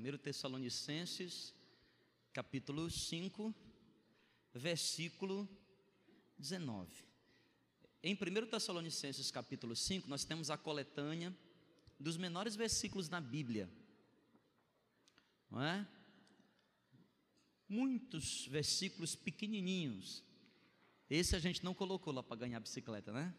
[0.00, 1.54] 1 Tessalonicenses,
[2.32, 3.54] capítulo 5,
[4.54, 5.46] versículo
[6.38, 7.04] 19.
[8.02, 11.36] Em 1 Tessalonicenses, capítulo 5, nós temos a coletânea
[11.98, 13.68] dos menores versículos na Bíblia.
[15.50, 15.86] Não é?
[17.68, 20.24] Muitos versículos pequenininhos.
[21.10, 23.34] Esse a gente não colocou lá para ganhar bicicleta, né?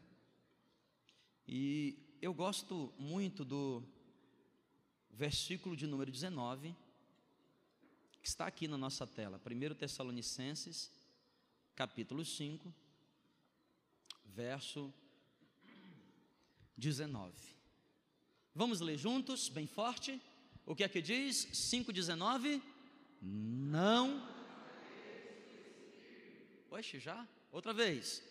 [1.47, 3.83] E eu gosto muito do
[5.13, 6.75] versículo de número 19,
[8.21, 10.91] que está aqui na nossa tela, 1 Tessalonicenses,
[11.75, 12.73] capítulo 5,
[14.25, 14.93] verso
[16.77, 17.33] 19.
[18.53, 20.21] Vamos ler juntos, bem forte.
[20.65, 21.47] O que é que diz?
[21.53, 22.61] 5,19.
[23.21, 24.27] Não.
[26.69, 27.27] Oxe, já?
[27.51, 28.23] Outra vez.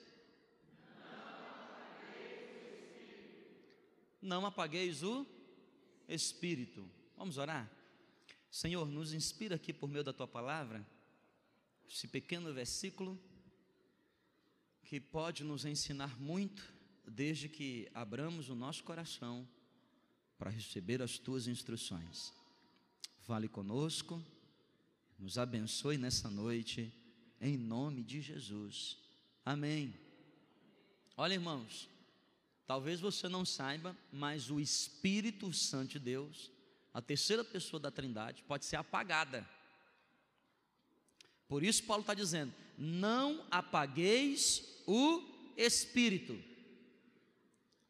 [4.20, 5.26] Não apagueis o
[6.12, 6.88] Espírito.
[7.16, 7.70] Vamos orar?
[8.50, 10.84] Senhor, nos inspira aqui por meio da tua palavra,
[11.88, 13.18] esse pequeno versículo
[14.84, 16.74] que pode nos ensinar muito,
[17.06, 19.48] desde que abramos o nosso coração
[20.36, 22.32] para receber as tuas instruções.
[23.20, 24.20] Fale conosco,
[25.18, 26.92] nos abençoe nessa noite,
[27.40, 28.98] em nome de Jesus.
[29.44, 29.94] Amém.
[31.16, 31.88] Olha, irmãos,
[32.70, 36.52] Talvez você não saiba, mas o Espírito Santo de Deus,
[36.94, 39.44] a terceira pessoa da Trindade, pode ser apagada.
[41.48, 45.20] Por isso, Paulo está dizendo: não apagueis o
[45.56, 46.40] Espírito.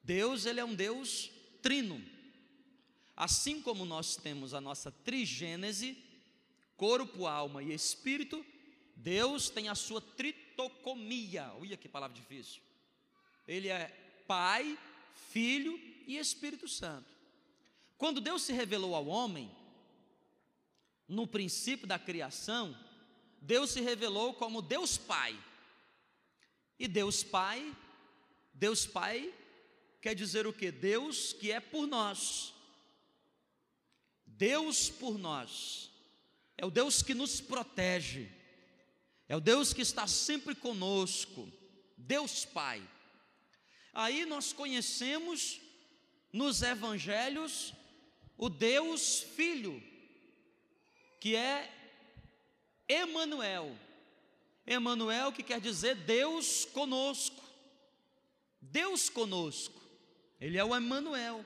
[0.02, 2.02] Deus, ele é um Deus trino.
[3.14, 6.02] Assim como nós temos a nossa trigênese,
[6.74, 8.42] corpo, alma e espírito,
[8.96, 11.52] Deus tem a sua tritocomia.
[11.60, 12.62] Olha que palavra difícil.
[13.46, 14.78] Ele é Pai,
[15.32, 17.10] Filho e Espírito Santo.
[17.98, 19.50] Quando Deus se revelou ao homem,
[21.08, 22.78] no princípio da criação,
[23.40, 25.36] Deus se revelou como Deus Pai.
[26.78, 27.76] E Deus Pai,
[28.54, 29.34] Deus Pai
[30.00, 30.70] quer dizer o que?
[30.70, 32.54] Deus que é por nós.
[34.24, 35.90] Deus por nós.
[36.56, 38.30] É o Deus que nos protege.
[39.28, 41.50] É o Deus que está sempre conosco.
[41.98, 42.80] Deus Pai.
[43.92, 45.60] Aí nós conhecemos
[46.32, 47.74] nos evangelhos
[48.36, 49.82] o Deus Filho,
[51.18, 51.70] que é
[52.88, 53.76] Emanuel.
[54.66, 57.42] Emanuel que quer dizer Deus conosco.
[58.60, 59.80] Deus conosco.
[60.40, 61.44] Ele é o Emanuel.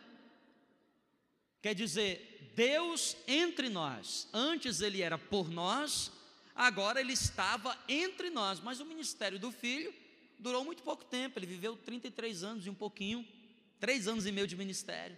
[1.62, 4.28] Quer dizer, Deus entre nós.
[4.32, 6.12] Antes ele era por nós,
[6.55, 8.61] agora ele estava entre nós.
[8.61, 9.93] Mas o ministério do Filho
[10.44, 13.27] durou muito pouco tempo, ele viveu 33 anos e um pouquinho,
[13.81, 15.16] três anos e meio de ministério.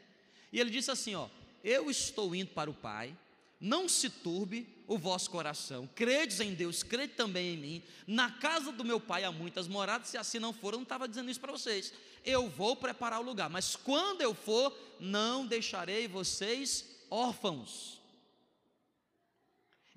[0.52, 1.28] E ele disse assim: Ó,
[1.64, 3.14] eu estou indo para o Pai,
[3.60, 7.82] não se turbe o vosso coração, credes em Deus, crede também em mim.
[8.06, 11.08] Na casa do meu pai há muitas moradas, se assim não for, eu não estava
[11.08, 11.92] dizendo isso para vocês.
[12.24, 18.00] Eu vou preparar o lugar, mas quando eu for, não deixarei vocês órfãos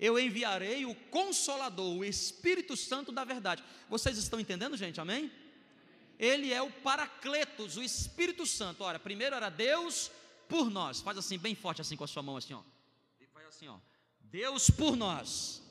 [0.00, 3.62] eu enviarei o Consolador, o Espírito Santo da verdade.
[3.88, 5.00] Vocês estão entendendo, gente?
[5.00, 5.30] Amém?
[6.18, 8.82] Ele é o Paracletos, o Espírito Santo.
[8.82, 10.10] Ora, primeiro era Deus
[10.48, 11.00] por nós.
[11.00, 12.62] Faz assim, bem forte, assim com a sua mão, assim, ó.
[13.20, 13.78] E faz assim, ó.
[14.20, 15.62] Deus por nós,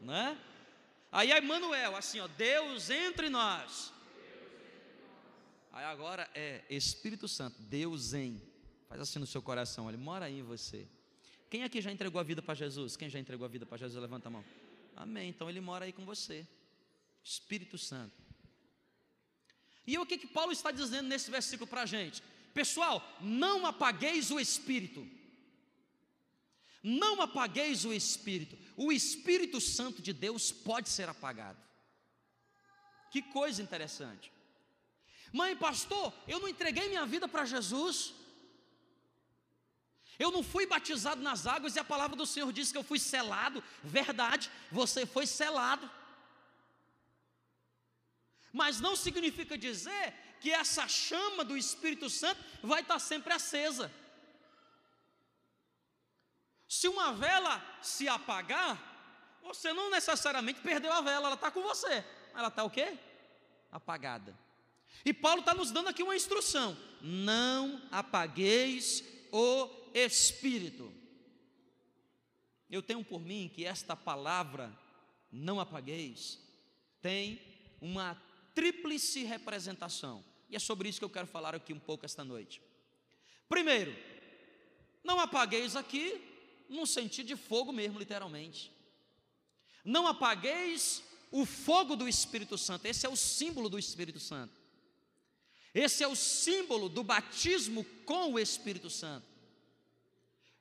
[0.00, 0.38] né?
[1.12, 2.28] Aí é Emmanuel, assim, ó.
[2.28, 3.92] Deus entre nós.
[5.72, 8.40] Aí agora é Espírito Santo, Deus em.
[8.88, 10.88] Faz assim no seu coração, ele mora aí em você.
[11.50, 12.96] Quem aqui já entregou a vida para Jesus?
[12.96, 14.00] Quem já entregou a vida para Jesus?
[14.00, 14.44] Levanta a mão.
[14.96, 15.28] Amém.
[15.28, 16.46] Então ele mora aí com você.
[17.24, 18.14] Espírito Santo.
[19.84, 22.22] E o que, que Paulo está dizendo nesse versículo para a gente?
[22.54, 25.04] Pessoal, não apagueis o Espírito.
[26.82, 28.56] Não apagueis o Espírito.
[28.76, 31.58] O Espírito Santo de Deus pode ser apagado.
[33.10, 34.32] Que coisa interessante.
[35.32, 38.14] Mãe, pastor, eu não entreguei minha vida para Jesus.
[40.24, 42.98] Eu não fui batizado nas águas e a palavra do Senhor diz que eu fui
[42.98, 43.64] selado.
[43.82, 45.90] Verdade, você foi selado.
[48.52, 50.12] Mas não significa dizer
[50.42, 53.90] que essa chama do Espírito Santo vai estar sempre acesa.
[56.68, 58.78] Se uma vela se apagar,
[59.42, 62.04] você não necessariamente perdeu a vela, ela está com você.
[62.34, 62.98] Ela está o quê?
[63.72, 64.36] Apagada.
[65.02, 69.02] E Paulo está nos dando aqui uma instrução: não apagueis
[69.32, 70.92] o Espírito.
[72.70, 74.76] Eu tenho por mim que esta palavra,
[75.30, 76.38] não apagueis,
[77.00, 77.40] tem
[77.80, 78.14] uma
[78.54, 80.24] tríplice representação.
[80.48, 82.60] E é sobre isso que eu quero falar aqui um pouco esta noite.
[83.48, 83.96] Primeiro,
[85.02, 86.20] não apagueis aqui
[86.68, 88.70] num sentido de fogo mesmo, literalmente.
[89.84, 94.60] Não apagueis o fogo do Espírito Santo, esse é o símbolo do Espírito Santo.
[95.72, 99.29] Esse é o símbolo do batismo com o Espírito Santo.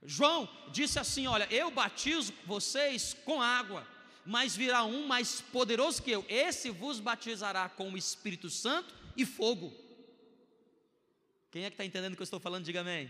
[0.04, 3.86] João disse assim: Olha, eu batizo vocês com água,
[4.26, 9.26] mas virá um mais poderoso que eu, esse vos batizará com o Espírito Santo e
[9.26, 9.74] fogo.
[11.52, 12.64] Quem é que está entendendo o que eu estou falando?
[12.64, 13.10] Diga amém.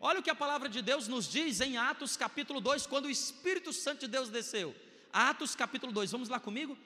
[0.00, 3.10] Olha o que a palavra de Deus nos diz em Atos capítulo 2, quando o
[3.10, 4.74] Espírito Santo de Deus desceu.
[5.12, 6.78] Atos capítulo 2, vamos lá comigo?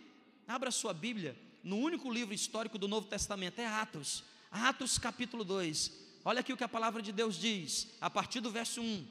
[0.49, 4.25] Abra sua Bíblia, no único livro histórico do Novo Testamento, é Atos.
[4.51, 6.02] Atos capítulo 2.
[6.25, 9.07] Olha aqui o que a palavra de Deus diz, a partir do verso 1.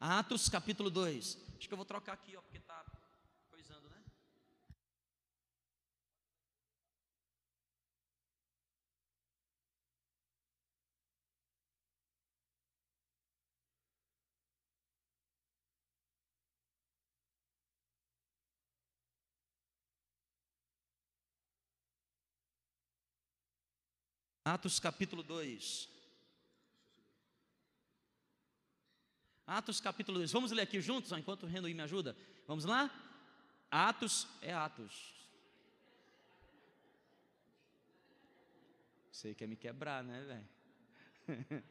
[0.00, 1.38] Atos capítulo 2.
[1.58, 2.69] Acho que eu vou trocar aqui, ó, porque está
[24.44, 25.88] Atos capítulo 2.
[29.46, 30.32] Atos capítulo 2.
[30.32, 32.16] Vamos ler aqui juntos, enquanto o Renuí me ajuda.
[32.46, 32.90] Vamos lá?
[33.70, 35.14] Atos é Atos.
[39.12, 40.42] Você quer me quebrar, né,
[41.28, 41.64] velho?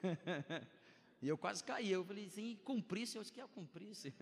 [1.20, 1.90] e eu quase caí.
[1.90, 4.14] Eu falei assim, cumprisse, eu disse que é cumprisse.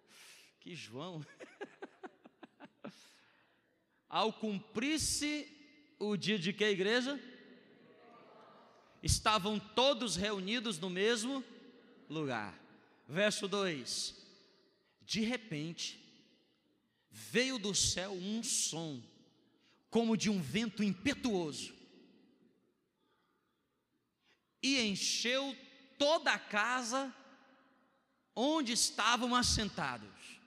[0.60, 1.22] que João.
[4.08, 5.57] Ao cumprir-se
[5.98, 7.20] o dia de que, igreja?
[9.02, 11.44] Estavam todos reunidos no mesmo
[12.08, 12.58] lugar.
[13.06, 14.14] Verso 2:
[15.02, 15.98] De repente,
[17.10, 19.02] veio do céu um som,
[19.90, 21.74] como de um vento impetuoso,
[24.62, 25.56] e encheu
[25.98, 27.14] toda a casa
[28.34, 30.40] onde estavam assentados,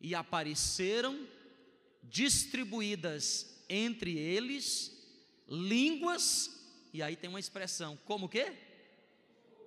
[0.00, 1.26] e apareceram
[2.02, 4.92] distribuídas entre eles
[5.48, 6.50] línguas,
[6.92, 8.52] e aí tem uma expressão, como que?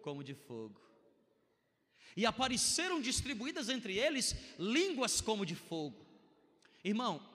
[0.03, 0.79] Como de fogo.
[2.15, 6.05] E apareceram distribuídas entre eles línguas como de fogo.
[6.83, 7.27] Irmão,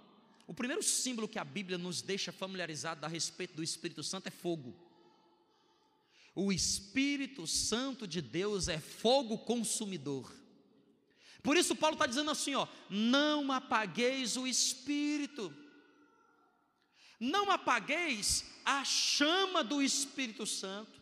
[0.47, 4.31] o primeiro símbolo que a Bíblia nos deixa familiarizado a respeito do Espírito Santo é
[4.31, 4.75] fogo.
[6.35, 10.33] O Espírito Santo de Deus é fogo consumidor.
[11.43, 15.55] Por isso, Paulo está dizendo assim: ó, não apagueis o Espírito
[17.21, 20.99] não apagueis a chama do Espírito Santo,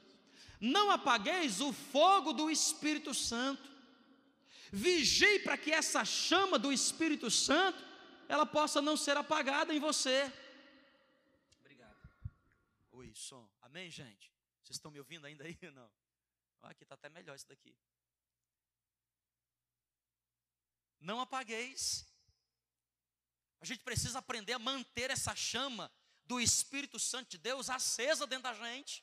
[0.60, 3.70] não apagueis o fogo do Espírito Santo,
[4.72, 7.86] vigie para que essa chama do Espírito Santo,
[8.28, 10.30] ela possa não ser apagada em você.
[11.60, 11.96] Obrigado.
[12.90, 13.48] Oi, som.
[13.62, 14.32] Amém, gente?
[14.64, 15.88] Vocês estão me ouvindo ainda aí não?
[16.62, 17.74] Aqui está até melhor isso daqui.
[21.00, 22.04] Não apagueis.
[23.60, 25.90] A gente precisa aprender a manter essa chama
[26.28, 29.02] do Espírito Santo de Deus acesa dentro da gente.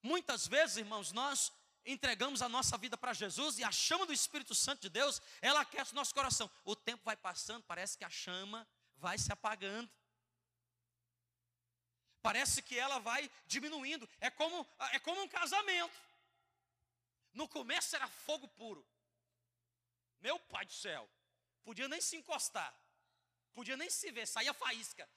[0.00, 1.52] Muitas vezes, irmãos, nós
[1.84, 5.60] entregamos a nossa vida para Jesus e a chama do Espírito Santo de Deus, ela
[5.60, 6.48] aquece o nosso coração.
[6.64, 8.66] O tempo vai passando, parece que a chama
[8.96, 9.90] vai se apagando.
[12.22, 14.08] Parece que ela vai diminuindo.
[14.20, 16.00] É como, é como um casamento.
[17.32, 18.86] No começo era fogo puro.
[20.20, 21.08] Meu pai do céu,
[21.64, 22.72] podia nem se encostar.
[23.52, 25.08] Podia nem se ver, saía faísca.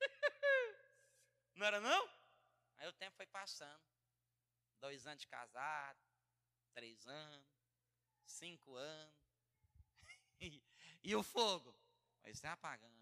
[1.54, 2.08] Não era não?
[2.76, 3.82] Aí o tempo foi passando.
[4.80, 5.98] Dois anos de casado,
[6.72, 7.46] três anos,
[8.24, 9.14] cinco anos.
[11.04, 11.74] E, o fogo?
[12.22, 12.98] Vai apagando.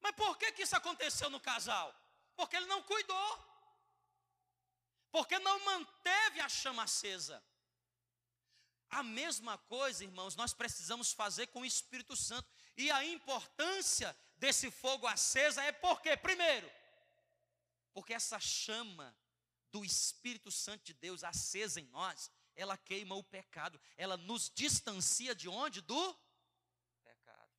[0.00, 1.94] Mas por que, que isso aconteceu no casal?
[2.34, 3.30] Porque ele não cuidou.
[5.10, 7.42] Porque não manteve a chama acesa.
[8.88, 12.48] A mesma coisa, irmãos, nós precisamos fazer com o Espírito Santo.
[12.76, 16.70] E a importância desse fogo acesa é porque, primeiro,
[17.92, 19.16] porque essa chama
[19.70, 25.34] do Espírito Santo de Deus acesa em nós, ela queima o pecado, ela nos distancia
[25.34, 25.80] de onde?
[25.80, 26.18] Do
[27.04, 27.50] pecado.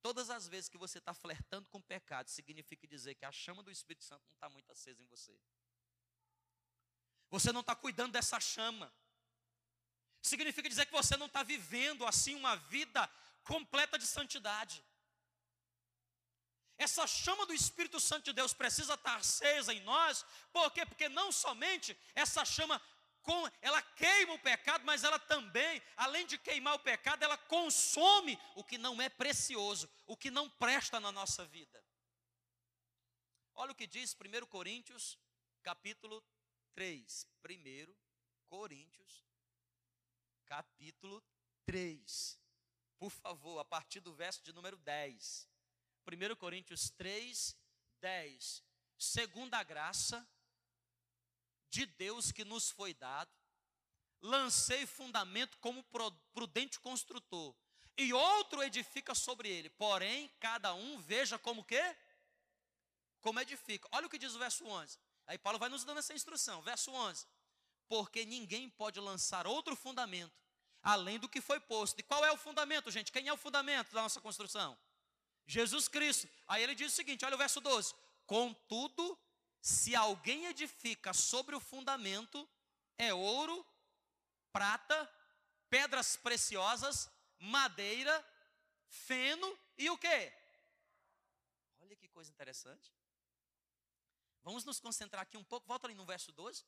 [0.00, 3.70] Todas as vezes que você está flertando com pecado, significa dizer que a chama do
[3.70, 5.38] Espírito Santo não está muito acesa em você.
[7.30, 8.92] Você não está cuidando dessa chama
[10.22, 13.10] significa dizer que você não está vivendo assim uma vida
[13.44, 14.84] completa de santidade.
[16.78, 20.84] Essa chama do Espírito Santo de Deus precisa estar acesa em nós, por quê?
[20.84, 22.80] Porque não somente essa chama
[23.60, 28.64] ela queima o pecado, mas ela também, além de queimar o pecado, ela consome o
[28.64, 31.84] que não é precioso, o que não presta na nossa vida.
[33.54, 35.18] Olha o que diz 1 Coríntios,
[35.62, 36.20] capítulo
[36.74, 37.26] 3.
[37.48, 37.94] 1
[38.48, 39.24] Coríntios,
[40.46, 41.22] capítulo
[41.64, 42.41] 3.
[43.02, 45.48] Por favor, a partir do verso de número 10.
[46.06, 47.56] 1 Coríntios 3,
[48.00, 48.62] 10.
[48.96, 50.24] Segundo a graça
[51.68, 53.28] de Deus que nos foi dado,
[54.20, 55.84] lancei fundamento como
[56.32, 57.56] prudente construtor,
[57.98, 59.68] e outro edifica sobre ele.
[59.70, 61.82] Porém, cada um veja como que?
[63.20, 63.88] Como edifica.
[63.90, 64.96] Olha o que diz o verso 11.
[65.26, 66.62] Aí Paulo vai nos dando essa instrução.
[66.62, 67.26] Verso 11.
[67.88, 70.41] Porque ninguém pode lançar outro fundamento
[70.82, 71.98] além do que foi posto.
[72.00, 73.12] E qual é o fundamento, gente?
[73.12, 74.76] Quem é o fundamento da nossa construção?
[75.46, 76.28] Jesus Cristo.
[76.46, 77.94] Aí ele diz o seguinte: olha o verso 12.
[78.26, 79.18] Contudo,
[79.60, 82.48] se alguém edifica sobre o fundamento,
[82.98, 83.64] é ouro,
[84.52, 85.10] prata,
[85.68, 88.24] pedras preciosas, madeira,
[88.88, 90.32] feno e o quê?
[91.80, 92.92] Olha que coisa interessante.
[94.42, 96.64] Vamos nos concentrar aqui um pouco, volta ali no verso 12.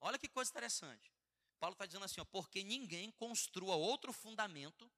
[0.00, 1.12] Olha que coisa interessante.
[1.58, 4.90] Paulo está dizendo assim: ó, porque ninguém construa outro fundamento,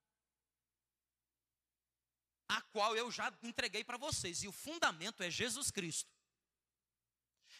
[2.48, 6.10] a qual eu já entreguei para vocês, e o fundamento é Jesus Cristo.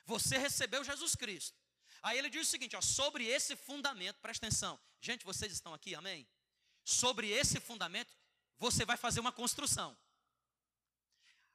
[0.05, 1.59] Você recebeu Jesus Cristo.
[2.03, 5.95] Aí ele diz o seguinte: ó, sobre esse fundamento, presta atenção, gente, vocês estão aqui,
[5.95, 6.29] amém?
[6.85, 8.13] Sobre esse fundamento,
[8.59, 9.97] você vai fazer uma construção.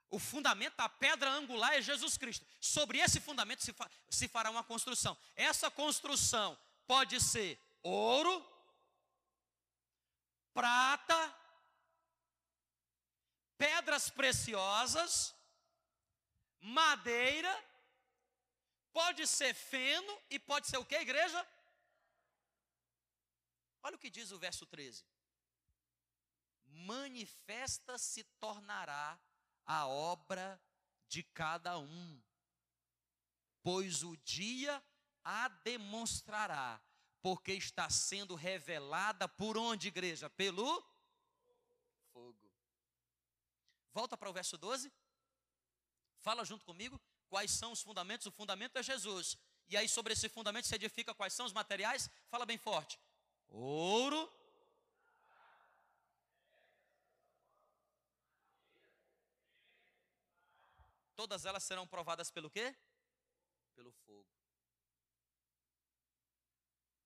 [0.09, 2.45] O fundamento, a pedra angular é Jesus Cristo.
[2.61, 5.17] Sobre esse fundamento se, fa se fará uma construção.
[5.35, 6.57] Essa construção
[6.87, 8.43] pode ser ouro,
[10.53, 11.35] prata,
[13.57, 15.35] pedras preciosas,
[16.59, 17.53] madeira,
[18.91, 21.45] pode ser feno e pode ser o que, igreja?
[23.83, 25.05] Olha o que diz o verso 13:
[26.65, 29.19] Manifesta se tornará
[29.65, 30.61] a obra
[31.07, 32.23] de cada um,
[33.61, 34.83] pois o dia
[35.25, 36.79] a demonstrará,
[37.19, 40.29] porque está sendo revelada por onde, igreja?
[40.29, 40.85] Pelo
[42.13, 42.51] fogo.
[43.91, 44.93] Volta para o verso 12.
[46.21, 47.01] Fala junto comigo.
[47.27, 48.27] Quais são os fundamentos?
[48.27, 49.35] O fundamento é Jesus.
[49.67, 52.09] E aí, sobre esse fundamento, se edifica quais são os materiais?
[52.29, 52.99] Fala bem forte:
[53.47, 54.31] ouro.
[61.15, 62.75] Todas elas serão provadas pelo quê?
[63.73, 64.34] Pelo fogo.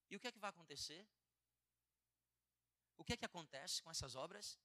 [0.10, 1.08] E o que é que vai acontecer?
[2.98, 4.60] O que é que acontece com essas obras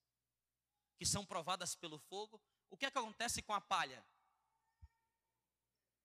[0.96, 2.40] que são provadas pelo fogo?
[2.70, 4.04] O que é que acontece com a palha?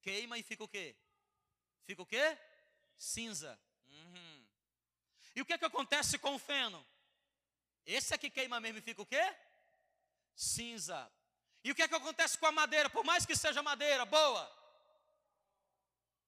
[0.02, 0.96] Queima e fica o quê?
[1.86, 2.38] Fica o quê?
[2.98, 3.60] Cinza.
[3.88, 4.48] Uhum.
[5.36, 6.86] E o que é que acontece com o feno?
[7.86, 9.36] Esse aqui queima mesmo e fica o quê?
[10.36, 11.12] Cinza.
[11.64, 12.90] E o que é que acontece com a madeira?
[12.90, 14.44] Por mais que seja madeira boa,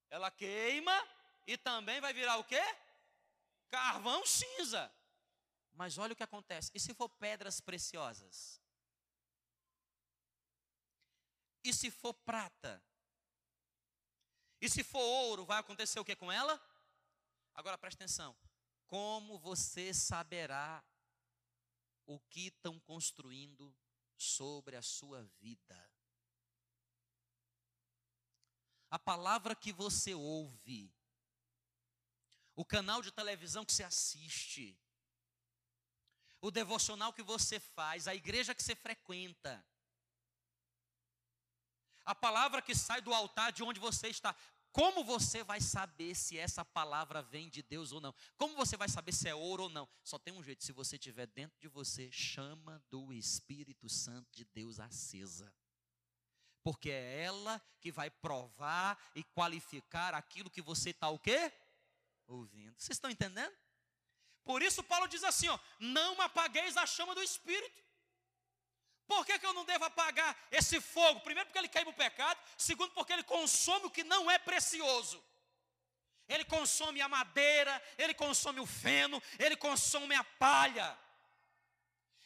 [0.09, 1.07] ela queima
[1.47, 2.61] e também vai virar o quê?
[3.71, 4.93] Carvão cinza.
[5.73, 6.69] Mas olha o que acontece.
[6.75, 8.61] E se for pedras preciosas?
[11.63, 12.83] E se for prata?
[14.59, 16.61] E se for ouro, vai acontecer o que com ela?
[17.55, 18.35] Agora preste atenção.
[18.85, 20.83] Como você saberá
[22.05, 23.75] o que estão construindo
[24.17, 25.91] sobre a sua vida?
[28.89, 30.93] A palavra que você ouve
[32.61, 34.79] o canal de televisão que você assiste,
[36.39, 39.65] o devocional que você faz, a igreja que você frequenta,
[42.05, 44.35] a palavra que sai do altar de onde você está.
[44.71, 48.13] Como você vai saber se essa palavra vem de Deus ou não?
[48.37, 49.89] Como você vai saber se é ouro ou não?
[50.03, 54.45] Só tem um jeito: se você tiver dentro de você, chama do Espírito Santo de
[54.45, 55.51] Deus acesa.
[56.63, 61.51] Porque é ela que vai provar e qualificar aquilo que você está o quê?
[62.27, 62.73] Ouvindo.
[62.77, 63.55] Vocês estão entendendo?
[64.43, 67.81] Por isso Paulo diz assim, ó, não apagueis a chama do Espírito.
[69.07, 71.19] Por que, que eu não devo apagar esse fogo?
[71.19, 75.21] Primeiro porque ele queima o pecado, segundo porque ele consome o que não é precioso.
[76.27, 80.97] Ele consome a madeira, ele consome o feno, ele consome a palha.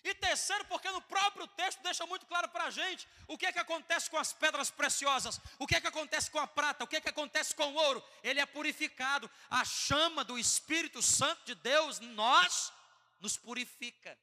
[0.05, 3.51] E terceiro, porque no próprio texto deixa muito claro para a gente o que é
[3.51, 6.87] que acontece com as pedras preciosas, o que é que acontece com a prata, o
[6.87, 8.03] que é que acontece com o ouro.
[8.21, 9.27] Ele é purificado.
[9.49, 12.71] A chama do Espírito Santo de Deus nós
[13.19, 14.15] nos purifica.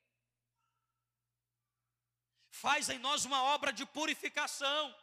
[2.48, 4.94] Faz em nós uma obra de purificação.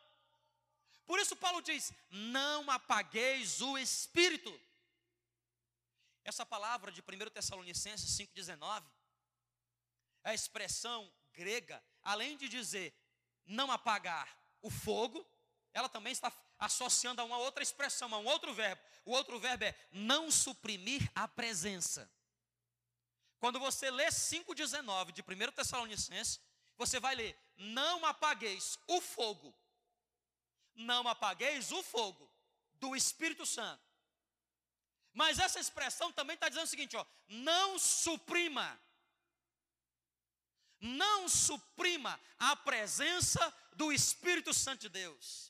[1.06, 4.58] Por isso Paulo diz: não apagueis o Espírito.
[6.24, 8.99] Essa palavra de 1 Tessalonicenses 5,19
[10.30, 12.94] a expressão grega, além de dizer
[13.46, 15.26] não apagar o fogo,
[15.74, 18.82] ela também está associando a uma outra expressão, a um outro verbo.
[19.06, 22.10] O outro verbo é não suprimir a presença.
[23.40, 26.40] Quando você lê 5,19 de 1 Tessalonicenses,
[26.78, 29.56] você vai ler: Não apagueis o fogo,
[30.76, 32.32] não apagueis o fogo
[32.74, 33.82] do Espírito Santo.
[35.14, 38.80] Mas essa expressão também está dizendo o seguinte: ó, não suprima,
[40.80, 45.50] não suprima a presença do Espírito Santo de Deus.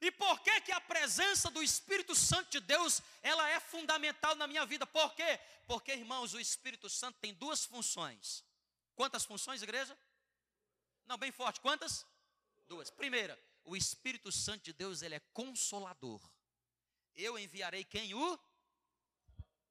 [0.00, 4.46] E por que que a presença do Espírito Santo de Deus, ela é fundamental na
[4.46, 4.86] minha vida?
[4.86, 5.38] Por quê?
[5.66, 8.42] Porque, irmãos, o Espírito Santo tem duas funções.
[8.94, 9.96] Quantas funções, igreja?
[11.06, 11.60] Não, bem forte.
[11.60, 12.06] Quantas?
[12.66, 12.88] Duas.
[12.88, 16.20] Primeira, o Espírito Santo de Deus, ele é consolador.
[17.14, 18.38] Eu enviarei quem o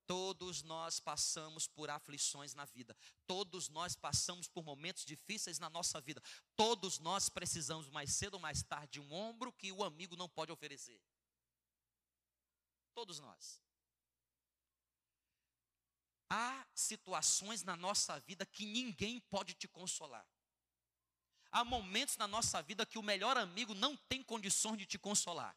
[0.09, 2.97] Todos nós passamos por aflições na vida.
[3.27, 6.19] Todos nós passamos por momentos difíceis na nossa vida.
[6.55, 10.27] Todos nós precisamos, mais cedo ou mais tarde, de um ombro que o amigo não
[10.27, 10.99] pode oferecer.
[12.95, 13.61] Todos nós.
[16.27, 20.25] Há situações na nossa vida que ninguém pode te consolar.
[21.51, 25.55] Há momentos na nossa vida que o melhor amigo não tem condições de te consolar.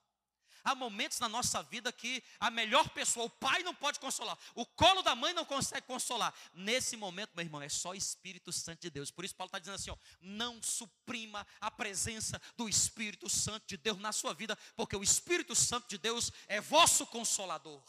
[0.65, 4.65] Há momentos na nossa vida que a melhor pessoa, o pai não pode consolar, o
[4.65, 6.33] colo da mãe não consegue consolar.
[6.55, 9.11] Nesse momento, meu irmão, é só Espírito Santo de Deus.
[9.11, 13.77] Por isso, Paulo está dizendo assim: ó, não suprima a presença do Espírito Santo de
[13.77, 17.83] Deus na sua vida, porque o Espírito Santo de Deus é vosso consolador,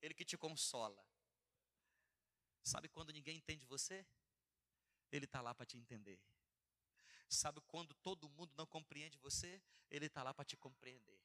[0.00, 1.04] ele que te consola.
[2.62, 4.06] Sabe quando ninguém entende você?
[5.10, 6.20] Ele está lá para te entender.
[7.28, 9.60] Sabe quando todo mundo não compreende você?
[9.90, 11.18] Ele está lá para te compreender.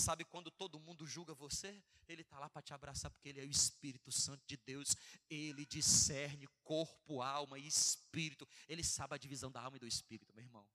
[0.00, 1.84] Sabe quando todo mundo julga você?
[2.08, 4.96] Ele está lá para te abraçar, porque Ele é o Espírito Santo de Deus.
[5.28, 8.48] Ele discerne corpo, alma e espírito.
[8.66, 10.66] Ele sabe a divisão da alma e do espírito, meu irmão.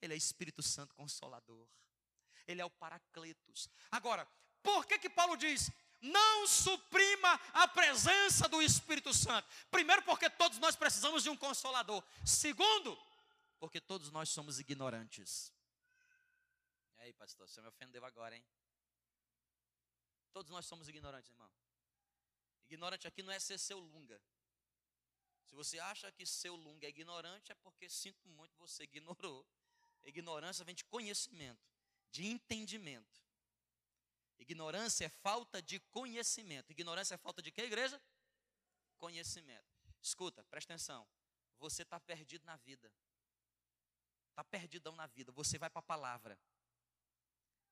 [0.00, 1.66] Ele é Espírito Santo Consolador.
[2.46, 3.70] Ele é o Paracletos.
[3.90, 4.28] Agora,
[4.62, 5.70] por que que Paulo diz:
[6.02, 9.48] não suprima a presença do Espírito Santo?
[9.70, 12.04] Primeiro, porque todos nós precisamos de um consolador.
[12.26, 12.96] Segundo,
[13.58, 15.50] porque todos nós somos ignorantes.
[16.98, 18.44] E aí, pastor, você me ofendeu agora, hein?
[20.36, 21.50] Todos nós somos ignorantes, irmão.
[22.68, 24.20] Ignorante aqui não é ser seu lunga.
[25.46, 29.46] Se você acha que seu lunga é ignorante, é porque sinto muito, você ignorou.
[30.04, 31.66] Ignorância vem de conhecimento,
[32.10, 33.18] de entendimento.
[34.38, 36.70] Ignorância é falta de conhecimento.
[36.70, 37.98] Ignorância é falta de quê, igreja?
[38.98, 39.74] Conhecimento.
[40.02, 41.08] Escuta, presta atenção.
[41.58, 42.92] Você está perdido na vida.
[44.28, 45.32] Está perdidão na vida.
[45.32, 46.38] Você vai para a palavra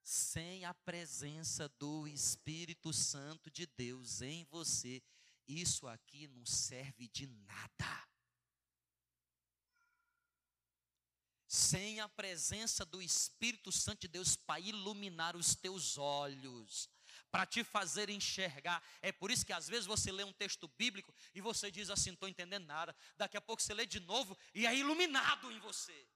[0.05, 5.03] sem a presença do Espírito Santo de Deus em você,
[5.49, 8.09] isso aqui não serve de nada.
[11.49, 16.91] Sem a presença do Espírito Santo de Deus para iluminar os teus olhos,
[17.31, 18.83] para te fazer enxergar.
[19.01, 22.11] É por isso que às vezes você lê um texto bíblico e você diz assim:
[22.11, 22.95] não estou entendendo nada.
[23.17, 26.07] Daqui a pouco você lê de novo e é iluminado em você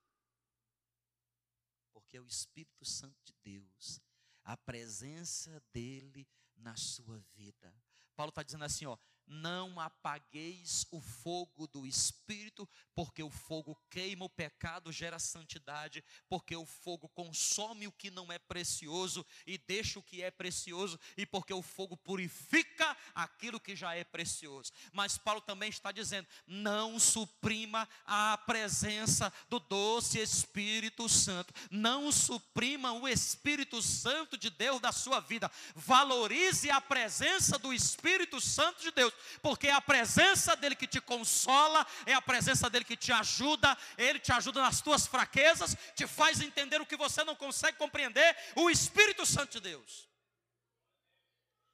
[2.01, 4.01] porque é o Espírito Santo de Deus,
[4.45, 7.75] a presença dele na sua vida.
[8.15, 8.97] Paulo está dizendo assim: ó,
[9.29, 16.57] não apagueis o fogo do espírito, porque o fogo queima o pecado, gera santidade, porque
[16.57, 21.27] o fogo consome o que não é precioso e deixa o que é precioso, e
[21.27, 24.73] porque o fogo purifica aquilo que já é precioso.
[24.93, 32.93] Mas Paulo também está dizendo: não suprima a presença do doce Espírito Santo, não suprima
[32.93, 38.91] o Espírito Santo de Deus da sua vida, valorize a presença do Espírito Santo de
[38.91, 39.13] Deus
[39.43, 43.77] porque é a presença dele que te consola, é a presença dele que te ajuda,
[43.97, 48.37] ele te ajuda nas tuas fraquezas, te faz entender o que você não consegue compreender,
[48.57, 50.09] o Espírito Santo de Deus.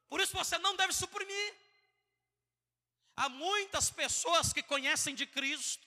[0.08, 1.54] Por isso você não deve suprimir.
[3.16, 5.86] Há muitas pessoas que conhecem de Cristo,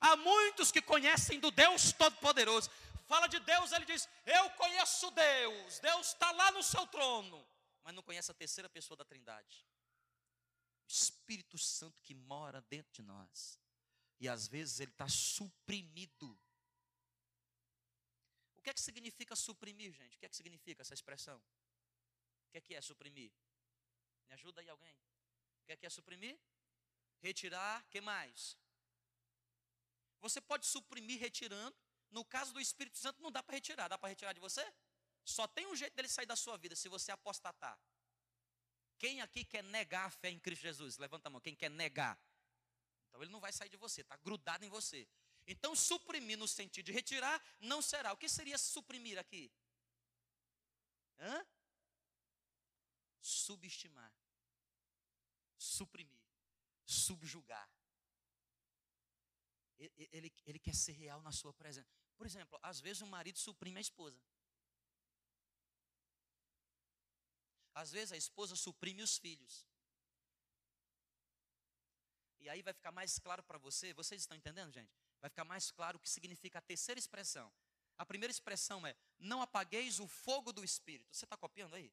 [0.00, 2.70] há muitos que conhecem do Deus Todo-Poderoso.
[3.06, 7.46] Fala de Deus, ele diz: Eu conheço Deus, Deus está lá no seu trono,
[7.82, 9.66] mas não conhece a terceira pessoa da Trindade.
[10.88, 13.60] Espírito Santo que mora dentro de nós.
[14.18, 16.38] E às vezes ele está suprimido.
[18.56, 20.16] O que é que significa suprimir, gente?
[20.16, 21.38] O que é que significa essa expressão?
[21.38, 23.30] O que é que é suprimir?
[24.26, 24.94] Me ajuda aí alguém?
[25.62, 26.38] O que é que é suprimir?
[27.20, 28.58] Retirar, que mais?
[30.20, 31.76] Você pode suprimir retirando.
[32.10, 33.88] No caso do Espírito Santo, não dá para retirar.
[33.88, 34.64] Dá para retirar de você?
[35.24, 37.78] Só tem um jeito dele sair da sua vida, se você apostatar.
[38.98, 40.98] Quem aqui quer negar a fé em Cristo Jesus?
[40.98, 41.40] Levanta a mão.
[41.40, 42.18] Quem quer negar?
[43.08, 45.08] Então ele não vai sair de você, está grudado em você.
[45.46, 48.12] Então, suprimir no sentido de retirar não será.
[48.12, 49.50] O que seria suprimir aqui?
[51.18, 51.46] Hã?
[53.20, 54.12] Subestimar,
[55.56, 56.22] suprimir,
[56.84, 57.68] subjugar.
[59.78, 61.88] Ele, ele, ele quer ser real na sua presença.
[62.16, 64.20] Por exemplo, às vezes o marido suprime a esposa.
[67.82, 69.64] Às vezes a esposa suprime os filhos.
[72.40, 74.92] E aí vai ficar mais claro para você, vocês estão entendendo, gente?
[75.20, 77.52] Vai ficar mais claro o que significa a terceira expressão.
[77.96, 81.14] A primeira expressão é: não apagueis o fogo do Espírito.
[81.14, 81.92] Você está copiando aí?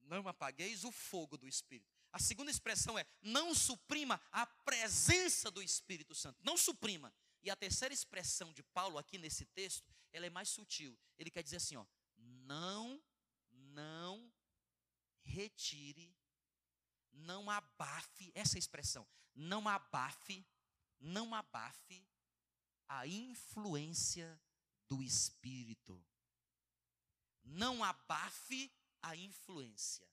[0.00, 1.88] Não apagueis o fogo do Espírito.
[2.12, 6.40] A segunda expressão é: não suprima a presença do Espírito Santo.
[6.42, 7.14] Não suprima.
[7.40, 10.98] E a terceira expressão de Paulo aqui nesse texto, ela é mais sutil.
[11.16, 11.86] Ele quer dizer assim, ó:
[12.18, 13.00] não,
[13.52, 14.32] não
[15.22, 16.14] retire,
[17.12, 20.46] não abafe, essa é expressão, não abafe,
[20.98, 22.06] não abafe
[22.88, 24.40] a influência
[24.88, 26.04] do Espírito.
[27.44, 30.06] Não abafe a influência.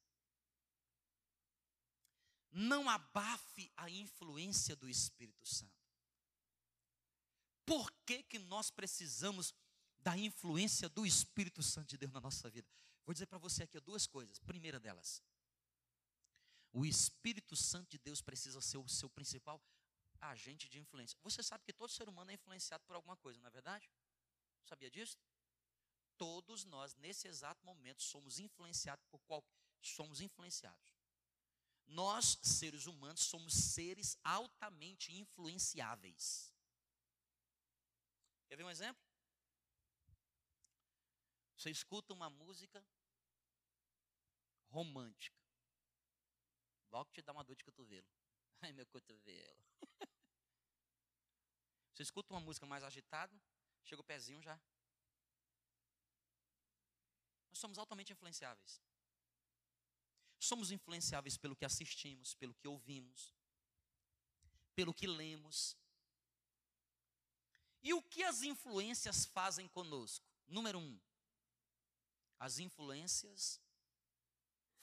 [2.51, 5.75] Não abafe a influência do Espírito Santo.
[7.65, 9.53] Por que, que nós precisamos
[9.99, 12.67] da influência do Espírito Santo de Deus na nossa vida?
[13.07, 14.37] Vou dizer para você aqui duas coisas.
[14.37, 15.23] Primeira delas,
[16.73, 19.63] o Espírito Santo de Deus precisa ser o seu principal
[20.19, 21.17] agente de influência.
[21.23, 23.89] Você sabe que todo ser humano é influenciado por alguma coisa, não é verdade?
[24.65, 25.17] Sabia disso?
[26.17, 29.41] Todos nós, nesse exato momento, somos influenciados por qual?
[29.81, 30.93] Somos influenciados.
[31.85, 36.53] Nós, seres humanos, somos seres altamente influenciáveis.
[38.49, 39.01] Quer ver um exemplo?
[41.55, 42.85] Você escuta uma música
[44.69, 45.37] romântica.
[46.91, 48.07] Logo te dá uma dor de cotovelo.
[48.61, 49.63] Ai, meu cotovelo.
[51.93, 53.35] Você escuta uma música mais agitada,
[53.83, 54.59] chega o pezinho já.
[57.49, 58.81] Nós somos altamente influenciáveis.
[60.39, 63.33] Somos influenciáveis pelo que assistimos, pelo que ouvimos,
[64.75, 65.75] pelo que lemos.
[67.81, 70.25] E o que as influências fazem conosco?
[70.47, 70.99] Número um,
[72.39, 73.59] as influências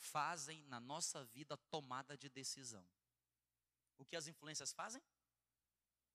[0.05, 2.87] fazem na nossa vida tomada de decisão.
[3.97, 5.03] O que as influências fazem?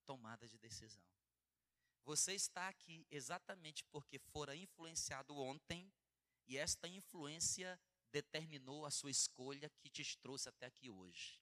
[0.06, 1.04] Tomada de decisão.
[2.04, 5.92] Você está aqui exatamente porque fora influenciado ontem
[6.48, 7.80] e esta influência
[8.12, 11.40] determinou a sua escolha que te trouxe até aqui hoje.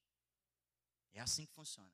[1.14, 1.94] É assim que funciona.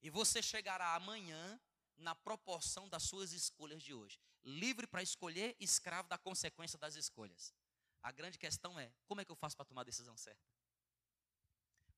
[0.00, 1.60] E você chegará amanhã
[1.96, 4.20] na proporção das suas escolhas de hoje.
[4.42, 7.54] Livre para escolher, escravo da consequência das escolhas.
[8.02, 10.42] A grande questão é: como é que eu faço para tomar a decisão certa?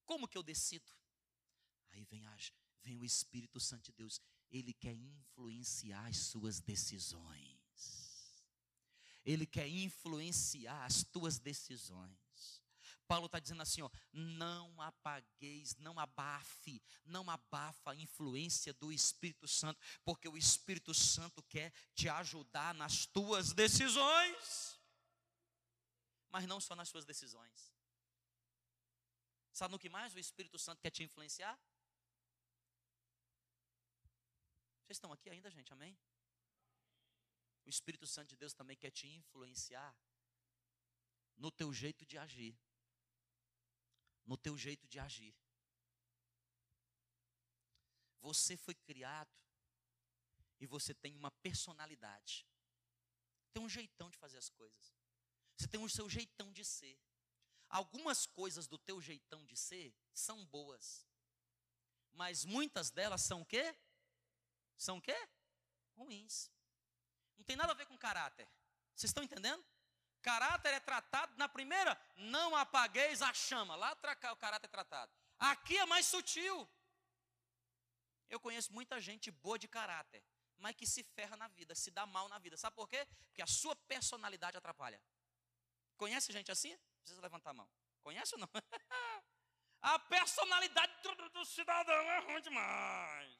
[0.04, 0.92] Como que eu decido?
[1.90, 2.36] Aí vem, a,
[2.82, 7.54] vem o Espírito Santo de Deus, ele quer influenciar as suas decisões.
[9.24, 12.62] Ele quer influenciar as tuas decisões.
[13.08, 19.48] Paulo está dizendo assim: ó, não apagueis, não abafe, não abafa a influência do Espírito
[19.48, 24.78] Santo, porque o Espírito Santo quer te ajudar nas tuas decisões
[26.34, 27.72] mas não só nas suas decisões.
[29.52, 31.56] Sabe no que mais o Espírito Santo quer te influenciar?
[34.80, 35.72] Vocês estão aqui ainda, gente?
[35.72, 35.96] Amém?
[37.64, 39.96] O Espírito Santo de Deus também quer te influenciar
[41.36, 42.58] no teu jeito de agir.
[44.26, 45.36] No teu jeito de agir.
[48.22, 49.38] Você foi criado
[50.58, 52.44] e você tem uma personalidade.
[53.52, 55.03] Tem um jeitão de fazer as coisas.
[55.56, 56.98] Você tem o seu jeitão de ser.
[57.68, 61.06] Algumas coisas do teu jeitão de ser são boas.
[62.12, 63.76] Mas muitas delas são o quê?
[64.76, 65.16] São o quê?
[65.96, 66.50] Ruins.
[67.36, 68.48] Não tem nada a ver com caráter.
[68.94, 69.64] Vocês estão entendendo?
[70.22, 73.76] Caráter é tratado na primeira, não apagueis a chama.
[73.76, 73.92] Lá
[74.32, 75.12] o caráter é tratado.
[75.38, 76.68] Aqui é mais sutil.
[78.30, 80.24] Eu conheço muita gente boa de caráter,
[80.56, 82.56] mas que se ferra na vida, se dá mal na vida.
[82.56, 83.06] Sabe por quê?
[83.26, 85.00] Porque a sua personalidade atrapalha.
[86.04, 86.76] Conhece gente assim?
[87.00, 87.66] Precisa levantar a mão.
[88.02, 88.48] Conhece ou não?
[89.80, 90.92] a personalidade
[91.32, 93.32] do cidadão é ruim demais.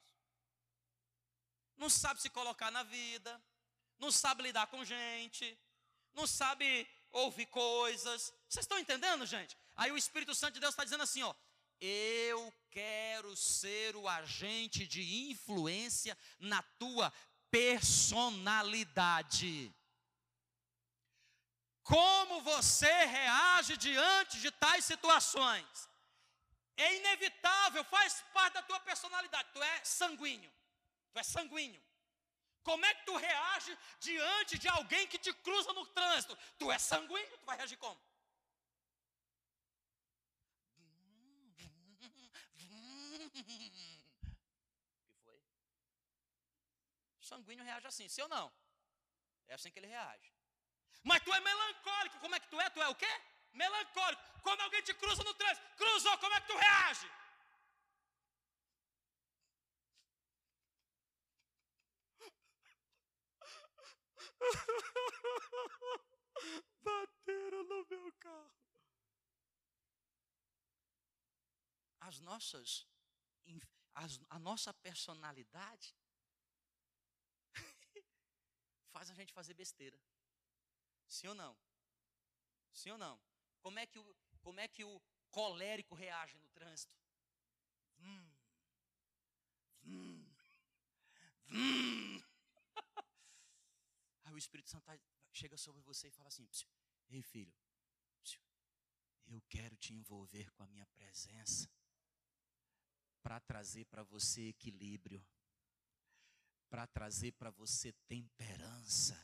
[1.77, 3.39] Não sabe se colocar na vida,
[3.99, 5.55] não sabe lidar com gente,
[6.11, 8.33] não sabe ouvir coisas.
[8.49, 9.55] Vocês estão entendendo, gente?
[9.75, 11.35] Aí o Espírito Santo de Deus está dizendo assim: ó,
[11.79, 17.13] eu quero ser o agente de influência na tua
[17.51, 19.71] personalidade.
[21.85, 25.87] Como você reage diante de tais situações?
[26.75, 29.47] É inevitável, faz parte da tua personalidade.
[29.53, 30.51] Tu é sanguíneo.
[31.13, 31.81] Tu é sanguíneo.
[32.63, 36.35] Como é que tu reage diante de alguém que te cruza no trânsito?
[36.57, 38.01] Tu é sanguíneo, tu vai reagir como?
[41.35, 41.53] O
[43.29, 45.39] que foi?
[47.21, 48.51] sanguíneo reage assim, sim ou não?
[49.47, 50.34] É assim que ele reage.
[51.09, 52.67] Mas tu é melancólico, como é que tu é?
[52.71, 53.21] Tu é o quê?
[53.53, 54.23] Melancólico.
[54.41, 57.07] Quando alguém te cruza no trânsito, cruzou, como é que tu reage?
[66.81, 68.51] Bateram no meu carro.
[71.99, 72.87] As nossas,
[73.93, 75.95] as, a nossa personalidade
[78.91, 79.99] faz a gente fazer besteira.
[81.07, 81.57] Sim ou não?
[82.73, 83.19] Sim ou não?
[83.61, 86.95] Como é que o, como é que o colérico reage no trânsito?
[87.99, 88.31] Hum,
[89.83, 90.35] hum,
[91.49, 92.21] hum.
[94.23, 94.85] Aí o Espírito Santo
[95.31, 96.47] chega sobre você e fala assim:
[97.09, 97.53] Ei filho,
[99.27, 101.69] eu quero te envolver com a minha presença
[103.23, 105.25] para trazer para você equilíbrio,
[106.69, 109.15] para trazer para você temperança,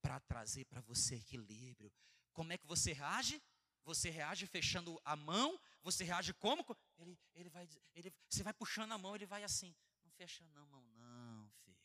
[0.00, 1.92] para trazer para você equilíbrio.
[2.32, 3.42] Como é que você reage?
[3.84, 5.58] Você reage fechando a mão?
[5.82, 6.64] Você reage como?
[6.98, 9.74] Ele, ele vai, ele, você vai puxando a mão, ele vai assim.
[10.04, 11.78] Não fecha não, mão não, filho.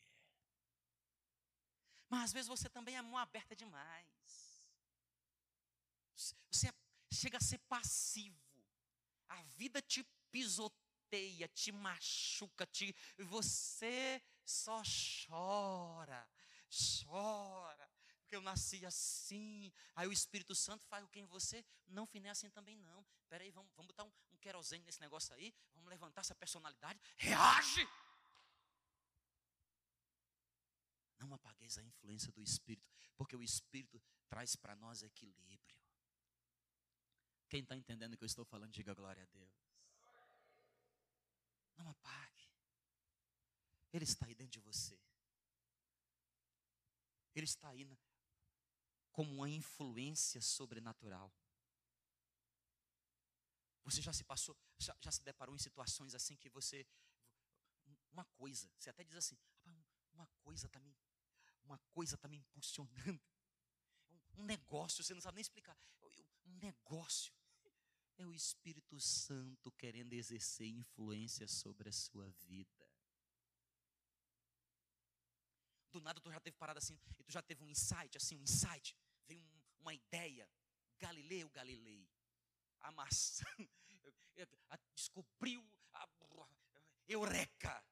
[2.08, 4.68] Mas às vezes você também é mão aberta demais.
[6.50, 6.72] Você
[7.12, 8.38] chega a ser passivo.
[9.28, 14.82] A vida te pisoteia, te machuca, te, você só
[15.26, 16.28] chora,
[16.68, 17.83] chora.
[18.34, 19.72] Porque eu nasci assim.
[19.94, 21.64] Aí o Espírito Santo faz o que em você?
[21.86, 23.06] Não, filho, é assim também não.
[23.28, 25.54] Peraí, vamos, vamos botar um, um querosene nesse negócio aí.
[25.74, 27.00] Vamos levantar essa personalidade.
[27.16, 27.86] Reage!
[31.16, 35.80] Não apagueis a influência do Espírito, porque o Espírito traz para nós equilíbrio.
[37.48, 39.52] Quem está entendendo o que eu estou falando, diga glória a Deus.
[41.76, 42.50] Não apague.
[43.92, 44.98] Ele está aí dentro de você.
[47.32, 47.84] Ele está aí
[49.14, 51.32] como uma influência sobrenatural.
[53.84, 56.86] Você já se passou, já, já, se deparou em situações assim que você.
[58.10, 59.38] Uma coisa, você até diz assim,
[60.12, 60.94] uma coisa está me
[61.64, 63.20] uma coisa está me impulsionando.
[64.10, 65.78] Um, um negócio, você não sabe nem explicar.
[66.44, 67.32] Um negócio.
[68.16, 72.84] É o Espírito Santo querendo exercer influência sobre a sua vida.
[75.90, 78.42] Do nada tu já teve parada assim, e tu já teve um insight, assim, um
[78.42, 78.96] insight.
[79.26, 80.48] Veio um, uma ideia.
[80.98, 82.08] Galileu Galilei.
[82.80, 83.44] A maçã.
[84.94, 86.08] Descobriu a
[87.08, 87.84] eureka.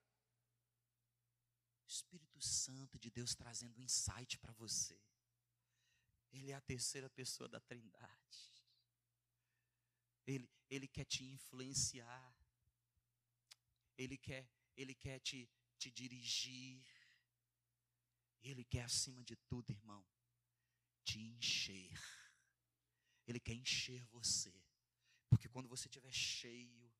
[1.86, 4.98] Espírito Santo de Deus trazendo um insight para você.
[6.32, 8.52] Ele é a terceira pessoa da Trindade.
[10.26, 12.34] Ele, ele quer te influenciar.
[13.98, 16.82] Ele quer, ele quer te, te dirigir.
[18.40, 20.04] Ele quer, acima de tudo, irmão,
[21.04, 21.98] te encher.
[23.26, 24.52] Ele quer encher você.
[25.28, 26.92] Porque quando você estiver cheio,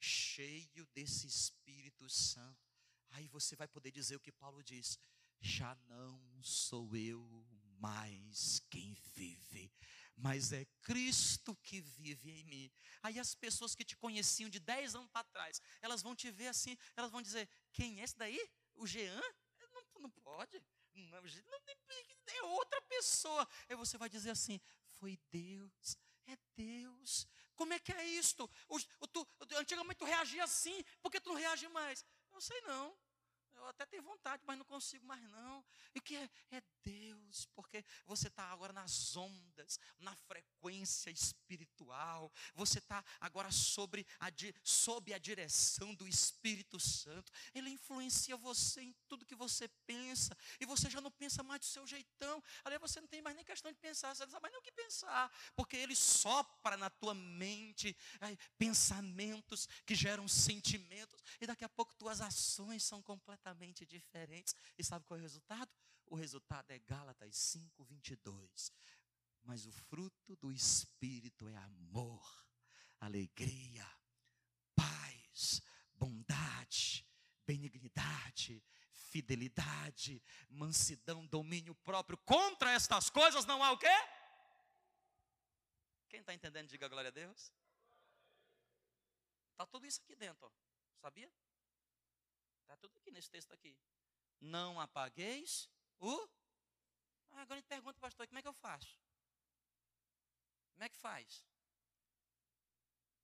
[0.00, 2.66] cheio desse Espírito Santo,
[3.10, 4.98] Aí você vai poder dizer o que Paulo diz:
[5.40, 7.46] já não sou eu
[7.78, 9.72] mais quem vive,
[10.16, 12.72] mas é Cristo que vive em mim.
[13.02, 16.48] Aí as pessoas que te conheciam de 10 anos para trás, elas vão te ver
[16.48, 18.40] assim, elas vão dizer: quem é esse daí?
[18.74, 19.20] O Jean?
[19.94, 20.62] Não, não pode.
[20.96, 21.18] Não,
[22.26, 23.48] é outra pessoa.
[23.68, 24.60] Aí você vai dizer assim:
[24.98, 27.26] foi Deus, é Deus.
[27.54, 28.48] Como é que é isto?
[28.68, 32.04] O, o, tu, antigamente tu reagia assim, por que tu não reage mais?
[32.30, 32.96] Não sei não.
[33.56, 35.64] Eu até tenho vontade, mas não consigo mais não.
[35.94, 36.30] E que é?
[36.50, 42.30] É Deus, porque você está agora nas ondas, na frequência espiritual.
[42.54, 44.28] Você está agora sobre a,
[44.62, 47.32] sob a direção do Espírito Santo.
[47.54, 50.36] Ele influencia você em tudo que você pensa.
[50.60, 52.42] E você já não pensa mais do seu jeitão.
[52.64, 54.14] Ali você não tem mais nem questão de pensar.
[54.14, 55.32] Você não sabe mais nem o que pensar.
[55.54, 61.22] Porque ele sopra na tua mente aí, pensamentos que geram sentimentos.
[61.40, 64.54] E daqui a pouco tuas ações são completamente completamente diferentes.
[64.76, 65.70] E sabe qual é o resultado?
[66.06, 68.72] O resultado é Gálatas 5, 22.
[69.42, 72.44] Mas o fruto do Espírito é amor,
[72.98, 73.86] alegria,
[74.74, 77.06] paz, bondade,
[77.46, 82.18] benignidade, fidelidade, mansidão, domínio próprio.
[82.18, 83.86] Contra estas coisas não há o quê?
[86.08, 87.52] Quem está entendendo, diga glória a Deus.
[89.52, 90.50] Está tudo isso aqui dentro, ó.
[91.00, 91.30] sabia?
[92.66, 93.78] Está tudo aqui nesse texto aqui.
[94.40, 96.28] não apagueis o.
[97.30, 99.00] Ah, agora a gente pergunta, pastor, como é que eu faço?
[100.72, 101.46] Como é que faz?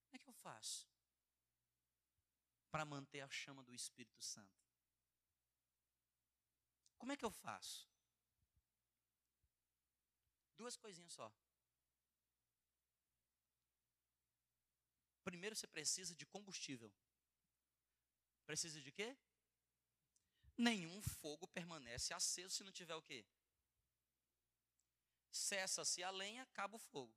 [0.05, 0.89] Como é que eu faço?
[2.71, 4.63] Para manter a chama do Espírito Santo.
[6.97, 7.91] Como é que eu faço?
[10.57, 11.35] Duas coisinhas só.
[15.25, 16.95] Primeiro você precisa de combustível.
[18.47, 19.17] Precisa de quê?
[20.57, 23.25] Nenhum fogo permanece aceso se não tiver o quê?
[25.31, 27.12] Cessa-se a lenha, acaba o fogo.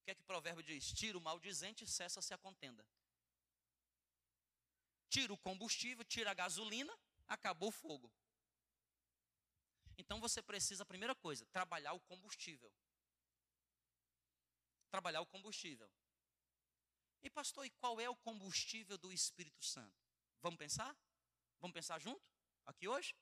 [0.00, 0.90] O que é que o provérbio diz?
[0.92, 2.86] Tira o maldizente, cessa-se a contenda.
[5.08, 8.10] Tira o combustível, tira a gasolina, acabou o fogo.
[9.98, 12.72] Então você precisa, primeira coisa, trabalhar o combustível.
[14.90, 15.90] Trabalhar o combustível.
[17.22, 20.02] E pastor, e qual é o combustível do Espírito Santo?
[20.40, 20.96] Vamos pensar?
[21.60, 22.22] Vamos pensar junto?
[22.64, 23.14] Aqui hoje?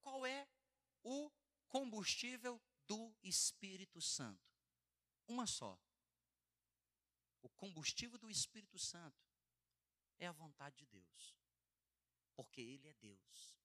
[0.00, 0.46] Qual é
[1.02, 1.30] o
[1.68, 4.44] combustível do Espírito Santo?
[5.26, 5.78] Uma só.
[7.42, 9.24] O combustível do Espírito Santo
[10.18, 11.36] é a vontade de Deus.
[12.34, 13.56] Porque Ele é Deus.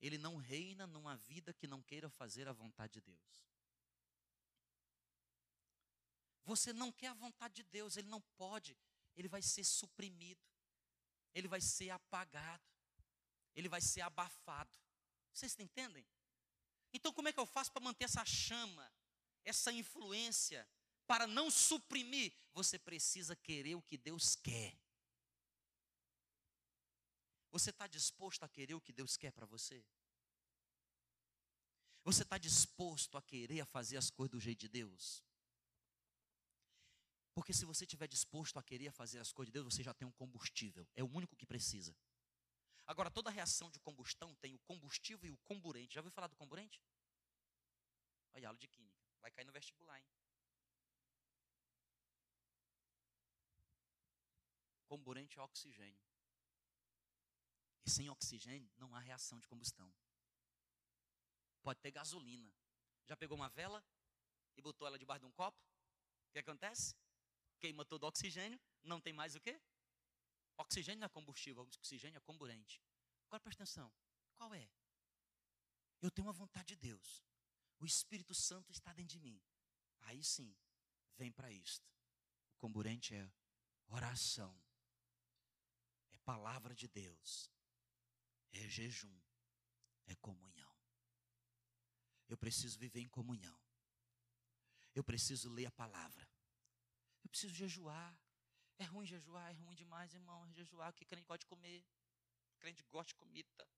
[0.00, 3.46] Ele não reina numa vida que não queira fazer a vontade de Deus.
[6.44, 8.76] Você não quer a vontade de Deus, ele não pode,
[9.16, 10.44] ele vai ser suprimido,
[11.32, 12.73] ele vai ser apagado,
[13.54, 14.78] ele vai ser abafado.
[15.32, 16.06] Vocês entendem?
[16.92, 18.92] Então, como é que eu faço para manter essa chama,
[19.44, 20.68] essa influência,
[21.06, 22.32] para não suprimir?
[22.52, 24.78] Você precisa querer o que Deus quer.
[27.50, 29.84] Você está disposto a querer o que Deus quer para você?
[32.04, 35.24] Você está disposto a querer a fazer as coisas do jeito de Deus?
[37.34, 40.06] Porque se você estiver disposto a querer fazer as coisas de Deus, você já tem
[40.06, 40.86] um combustível.
[40.94, 41.96] É o único que precisa.
[42.86, 45.94] Agora, toda reação de combustão tem o combustível e o comburente.
[45.94, 46.82] Já ouviu falar do comburente?
[48.34, 49.02] Olha, aula de química.
[49.20, 50.06] Vai cair no vestibular, hein?
[54.86, 56.02] Comburente é oxigênio.
[57.86, 59.92] E sem oxigênio não há reação de combustão.
[61.62, 62.52] Pode ter gasolina.
[63.06, 63.84] Já pegou uma vela
[64.56, 65.58] e botou ela debaixo de um copo?
[66.28, 66.94] O que acontece?
[67.64, 69.58] queima todo o oxigênio, não tem mais o quê?
[70.56, 72.80] Oxigênio não é combustível, oxigênio é comburente.
[73.26, 73.92] Agora presta atenção.
[74.34, 74.68] Qual é?
[76.00, 77.24] Eu tenho uma vontade de Deus.
[77.78, 79.42] O Espírito Santo está dentro de mim.
[80.00, 80.54] Aí sim,
[81.16, 81.88] vem para isto.
[82.54, 83.32] O comburente é
[83.88, 84.56] oração.
[86.12, 87.50] É palavra de Deus.
[88.52, 89.20] É jejum.
[90.06, 90.74] É comunhão.
[92.28, 93.58] Eu preciso viver em comunhão.
[94.94, 96.28] Eu preciso ler a palavra.
[97.22, 98.16] Eu preciso jejuar.
[98.78, 100.44] É ruim jejuar, é ruim demais, irmão.
[100.46, 101.84] É jejuar, que crente gosta de comer.
[102.58, 103.68] Crente gosta de comida.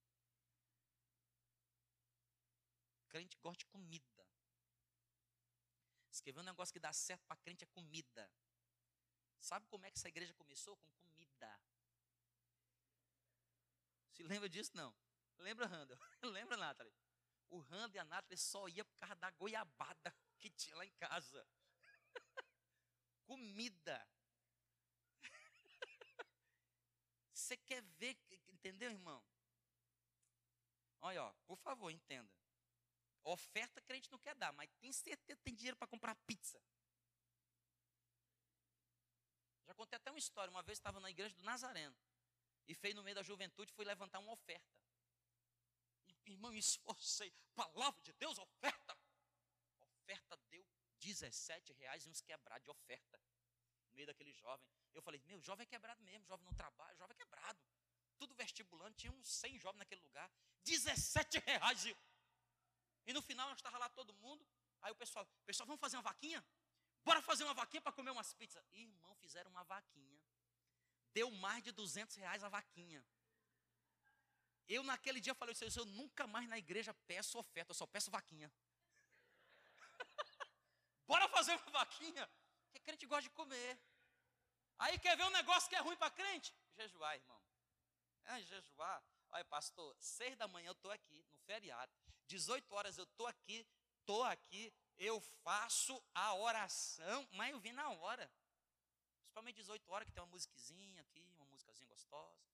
[3.08, 4.26] Crente gosta de comida.
[6.10, 8.30] Escrever um negócio que dá certo para crente é comida.
[9.38, 10.76] Sabe como é que essa igreja começou?
[10.76, 11.60] Com comida.
[14.12, 14.70] Se lembra disso?
[14.74, 14.94] Não.
[15.38, 15.98] Lembra, Randall?
[16.22, 16.94] lembra, Nathalie?
[17.50, 20.92] O Randall e a Nathalie só ia por causa da goiabada que tinha lá em
[20.92, 21.46] casa
[23.26, 24.15] comida.
[27.46, 29.24] Você quer ver, entendeu, irmão?
[31.00, 32.28] Olha, ó, por favor, entenda.
[33.22, 36.60] Oferta gente não quer dar, mas tem certeza que tem dinheiro para comprar pizza.
[39.64, 40.50] Já contei até uma história.
[40.50, 41.96] Uma vez estava na igreja do Nazareno
[42.66, 44.76] e fez no meio da juventude, fui levantar uma oferta.
[46.24, 47.32] Irmão, esforcei.
[47.54, 48.98] Palavra de Deus, oferta.
[49.78, 50.66] Oferta deu
[50.98, 53.20] 17 reais e uns quebrados de oferta.
[53.96, 54.64] Meio daquele jovem.
[54.94, 57.58] Eu falei, meu, jovem é quebrado mesmo, jovem não trabalha, jovem é quebrado.
[58.18, 60.30] Tudo vestibulando, tinha uns 100 jovens naquele lugar.
[60.64, 61.84] 17 reais.
[63.06, 64.46] E no final nós estava lá todo mundo.
[64.82, 66.44] Aí o pessoal, pessoal, vamos fazer uma vaquinha?
[67.04, 68.62] Bora fazer uma vaquinha para comer umas pizzas.
[68.72, 70.20] Irmão, fizeram uma vaquinha.
[71.12, 73.04] Deu mais de 200 reais a vaquinha.
[74.68, 78.52] Eu naquele dia falei, eu nunca mais na igreja peço oferta, eu só peço vaquinha.
[81.06, 82.28] Bora fazer uma vaquinha.
[82.76, 83.80] Porque crente gosta de comer.
[84.78, 86.54] Aí quer ver um negócio que é ruim para crente?
[86.76, 87.40] Jejuar, irmão.
[88.24, 89.02] É, jejuar.
[89.30, 91.90] Olha, pastor, seis da manhã eu estou aqui no feriado.
[92.26, 93.66] 18 horas eu estou aqui,
[94.00, 98.30] estou aqui, eu faço a oração, mas eu vim na hora.
[99.20, 102.44] Principalmente 18 horas, que tem uma musiquinha aqui, uma musicazinha gostosa.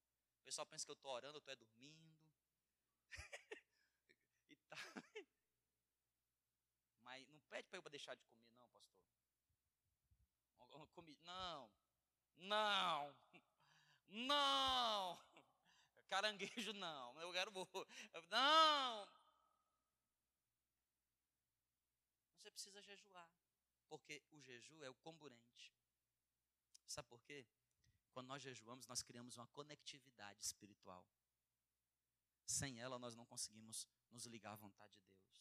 [0.40, 2.16] O pessoal pensa que eu estou orando, eu estou é dormindo.
[4.50, 4.76] e tá.
[7.02, 9.02] Mas não pede para eu deixar de comer, não, pastor.
[11.24, 11.70] Não,
[12.36, 13.14] não,
[14.08, 15.20] não.
[16.08, 17.50] Caranguejo não, eu quero
[18.28, 19.08] Não!
[22.36, 23.30] Você precisa jejuar,
[23.88, 25.72] porque o jejum é o comburente.
[26.86, 27.46] Sabe por quê?
[28.12, 31.06] Quando nós jejuamos, nós criamos uma conectividade espiritual.
[32.44, 35.40] Sem ela, nós não conseguimos nos ligar à vontade de Deus.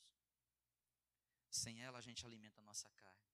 [1.49, 3.30] Sem ela, a gente alimenta a nossa carne.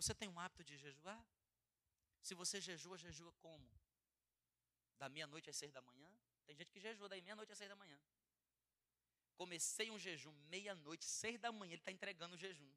[0.00, 1.22] Você tem um hábito de jejuar?
[2.22, 3.70] Se você jejua, jejua como?
[4.96, 6.10] Da meia-noite às seis da manhã?
[6.46, 8.00] Tem gente que jejua da meia-noite às seis da manhã.
[9.34, 12.72] Comecei um jejum meia-noite, seis da manhã, ele está entregando o jejum.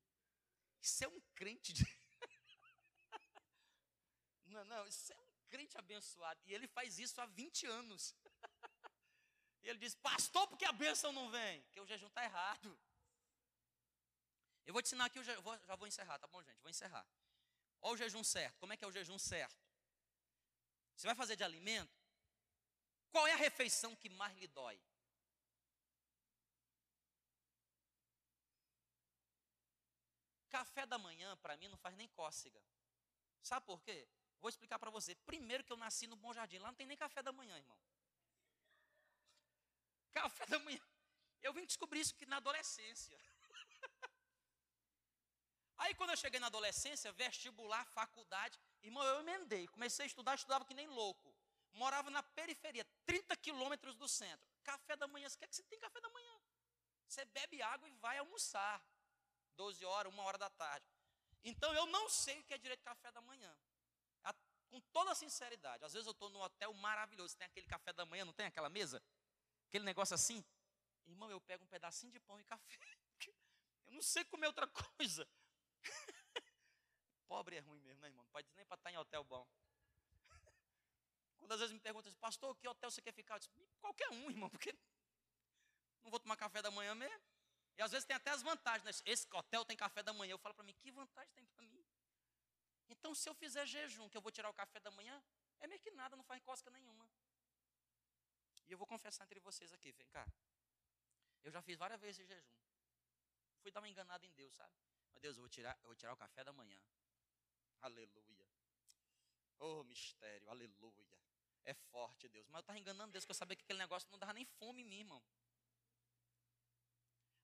[0.82, 1.86] Isso é um crente de.
[4.48, 6.42] não, não, isso é um crente abençoado.
[6.46, 8.14] E ele faz isso há 20 anos.
[9.64, 11.62] e ele diz, pastor, porque a bênção não vem?
[11.64, 12.78] Porque o jejum está errado.
[14.66, 16.62] Eu vou te ensinar aqui, eu já vou, já vou encerrar, tá bom, gente?
[16.62, 17.06] Vou encerrar.
[17.82, 18.58] Olha o jejum certo.
[18.60, 19.62] Como é que é o jejum certo?
[20.96, 21.92] Você vai fazer de alimento?
[23.12, 24.80] Qual é a refeição que mais lhe dói?
[30.50, 32.64] Café da manhã, para mim, não faz nem cócega.
[33.42, 34.08] Sabe por quê?
[34.40, 35.16] Vou explicar para você.
[35.16, 37.78] Primeiro que eu nasci no Bom Jardim, lá não tem nem café da manhã, irmão.
[40.12, 40.82] Café da manhã.
[41.42, 43.20] Eu vim descobrir isso que na adolescência.
[45.78, 49.68] Aí quando eu cheguei na adolescência, vestibular, faculdade, irmão, eu emendei.
[49.68, 51.36] Comecei a estudar, estudava que nem louco.
[51.74, 54.48] Morava na periferia, 30 quilômetros do centro.
[54.64, 56.40] Café da manhã, você quer que você tem café da manhã?
[57.08, 58.84] Você bebe água e vai almoçar.
[59.56, 60.86] 12 horas, 1 hora da tarde.
[61.44, 63.56] Então eu não sei o que é direito de café da manhã.
[64.70, 65.86] Com toda sinceridade.
[65.86, 68.70] Às vezes eu estou num hotel maravilhoso, tem aquele café da manhã, não tem aquela
[68.70, 69.04] mesa?
[69.68, 70.44] Aquele negócio assim.
[71.06, 72.80] Irmão, eu pego um pedacinho de pão e café.
[73.86, 75.28] Eu não sei comer outra coisa.
[77.34, 78.24] Pobre é ruim mesmo, né, irmão?
[78.28, 79.44] Pode nem para estar em hotel bom.
[81.40, 83.34] Quando às vezes me perguntam assim, pastor, que hotel você quer ficar?
[83.34, 84.72] Eu disse, qualquer um, irmão, porque
[86.04, 87.26] não vou tomar café da manhã mesmo.
[87.76, 88.92] E às vezes tem até as vantagens, né?
[89.12, 90.34] Esse hotel tem café da manhã.
[90.34, 91.84] Eu falo para mim, que vantagem tem para mim?
[92.88, 95.20] Então, se eu fizer jejum, que eu vou tirar o café da manhã,
[95.60, 97.10] é meio que nada, não faz cosca nenhuma.
[98.68, 100.32] E eu vou confessar entre vocês aqui, vem cá.
[101.42, 102.60] Eu já fiz várias vezes jejum.
[103.64, 104.76] Fui dar uma enganada em Deus, sabe?
[105.12, 106.80] Mas Deus, eu vou tirar, eu vou tirar o café da manhã.
[107.84, 108.48] Aleluia.
[109.60, 111.20] Oh, mistério, aleluia.
[111.66, 112.48] É forte, Deus.
[112.48, 114.82] Mas eu estava enganando Deus, que eu sabia que aquele negócio não dava nem fome
[114.82, 115.22] em mim, irmão.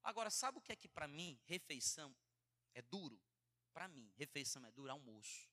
[0.02, 2.16] Agora, sabe o que é que para mim, refeição
[2.74, 3.22] é duro?
[3.74, 5.50] Para mim, refeição é duro, almoço.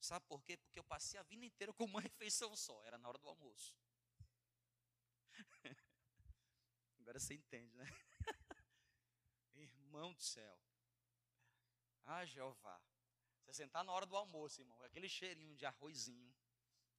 [0.00, 0.56] Sabe por quê?
[0.56, 3.74] Porque eu passei a vida inteira com uma refeição só, era na hora do almoço.
[6.98, 7.84] Agora você entende, né?
[9.54, 10.58] Irmão do céu.
[12.06, 12.89] Ah, Jeová.
[13.50, 16.32] Você sentar na hora do almoço, irmão, aquele cheirinho de arrozinho,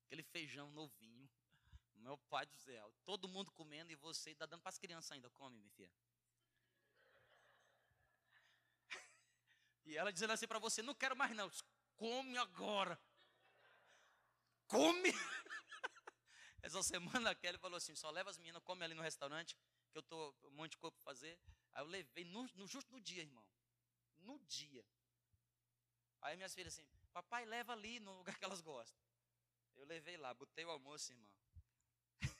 [0.06, 1.30] aquele feijão novinho.
[1.96, 5.30] Meu pai do céu, todo mundo comendo e você está dando para as crianças ainda.
[5.30, 5.92] Come, minha filha.
[9.86, 11.50] E ela dizendo assim para você: Não quero mais, não.
[11.96, 13.00] Come agora.
[14.68, 15.12] Come.
[16.62, 19.56] Essa semana a Kelly falou assim: Só leva as meninas, come ali no restaurante,
[19.90, 21.40] que eu estou um monte de coisa para fazer.
[21.72, 23.46] Aí eu levei, no, no, justo no dia, irmão.
[24.20, 24.86] No dia.
[26.22, 29.00] Aí minhas filhas assim, papai leva ali no lugar que elas gostam.
[29.76, 31.30] Eu levei lá, botei o almoço, irmão.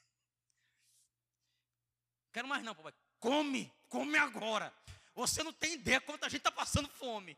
[2.32, 2.94] Quero mais não, papai.
[3.20, 4.74] Come, come agora.
[5.16, 7.38] Você não tem ideia quanta gente está passando fome.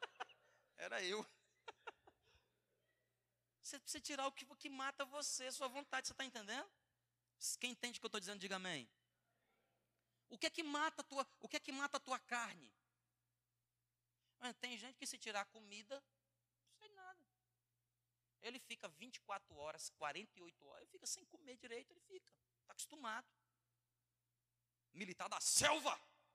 [0.76, 1.24] Era eu.
[3.62, 6.70] Você precisa tirar o que, o que mata você, sua vontade, você está entendendo?
[7.58, 8.88] Quem entende o que eu estou dizendo, diga amém.
[10.28, 12.72] O que é que mata a tua, o que é que mata tua carne?
[14.60, 16.02] Tem gente que se tirar comida,
[16.66, 17.24] não sei nada.
[18.42, 22.30] Ele fica 24 horas, 48 horas, ele fica sem comer direito, ele fica.
[22.60, 23.26] Está acostumado.
[24.92, 25.94] Militar da selva,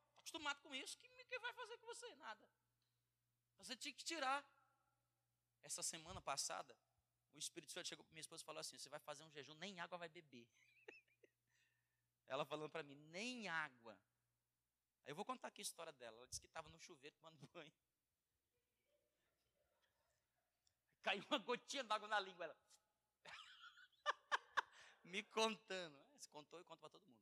[0.10, 0.98] está acostumado com isso.
[0.98, 2.16] Que, que vai fazer com você?
[2.16, 2.50] Nada.
[3.58, 4.44] Você tinha que tirar.
[5.62, 6.76] Essa semana passada,
[7.34, 9.54] o Espírito Santo chegou para minha esposa e falou assim: Você vai fazer um jejum,
[9.56, 10.48] nem água vai beber.
[12.28, 14.00] Ela falando para mim, nem água.
[15.06, 16.18] Aí eu vou contar aqui a história dela.
[16.18, 17.74] Ela disse que estava no chuveiro tomando banho.
[21.10, 22.46] Caiu uma gotinha d'água na língua.
[22.46, 22.58] Ela.
[25.06, 25.98] Me contando.
[26.14, 27.20] É, se contou, eu conto para todo mundo.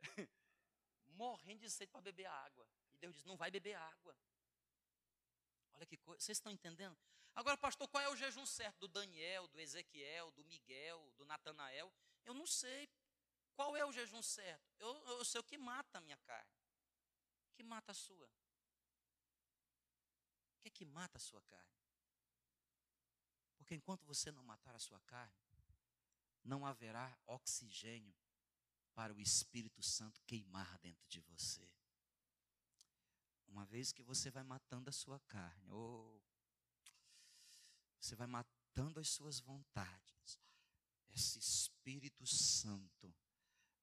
[1.08, 2.66] Morrendo de sede para beber água.
[2.92, 4.16] E Deus disse: não vai beber água.
[5.74, 6.18] Olha que coisa.
[6.18, 6.96] Vocês estão entendendo?
[7.34, 11.92] Agora, pastor, qual é o jejum certo do Daniel, do Ezequiel, do Miguel, do Natanael?
[12.24, 12.88] Eu não sei.
[13.54, 14.74] Qual é o jejum certo?
[14.78, 16.56] Eu, eu sei o que mata a minha carne.
[17.50, 18.26] O que mata a sua?
[20.54, 21.76] O que é que mata a sua carne?
[23.66, 25.34] Porque enquanto você não matar a sua carne,
[26.44, 28.14] não haverá oxigênio
[28.94, 31.68] para o Espírito Santo queimar dentro de você.
[33.48, 36.22] Uma vez que você vai matando a sua carne, ou
[37.98, 40.38] você vai matando as suas vontades,
[41.08, 43.12] esse Espírito Santo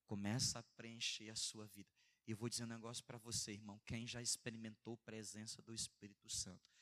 [0.05, 1.93] começa a preencher a sua vida.
[2.25, 3.81] E eu vou dizer um negócio para você, irmão.
[3.85, 6.72] Quem já experimentou a presença do Espírito Santo,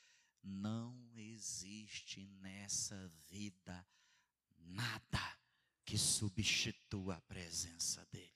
[0.44, 3.86] não existe nessa vida
[4.58, 5.39] nada
[5.86, 8.32] que substitua a presença dele.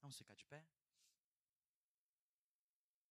[0.00, 0.64] Vamos ficar de pé?